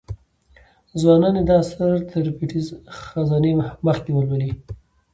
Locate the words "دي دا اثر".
1.37-1.91